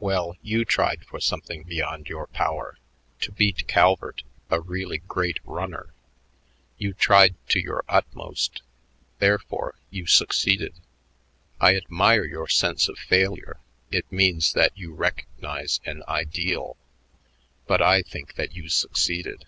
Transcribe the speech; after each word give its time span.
Well, 0.00 0.34
you 0.42 0.64
tried 0.64 1.04
for 1.06 1.20
something 1.20 1.62
beyond 1.62 2.08
your 2.08 2.26
power 2.26 2.78
to 3.20 3.30
beat 3.30 3.68
Calvert, 3.68 4.24
a 4.50 4.60
really 4.60 4.98
great 4.98 5.38
runner. 5.44 5.94
You 6.76 6.92
tried 6.92 7.36
to 7.50 7.60
your 7.60 7.84
utmost; 7.88 8.62
therefore, 9.20 9.76
you 9.88 10.08
succeeded. 10.08 10.74
I 11.60 11.76
admire 11.76 12.24
your 12.24 12.48
sense 12.48 12.88
of 12.88 12.98
failure; 12.98 13.60
it 13.92 14.10
means 14.10 14.54
that 14.54 14.76
you 14.76 14.92
recognize 14.92 15.80
an 15.84 16.02
ideal. 16.08 16.76
But 17.68 17.80
I 17.80 18.02
think 18.02 18.34
that 18.34 18.56
you 18.56 18.68
succeeded. 18.68 19.44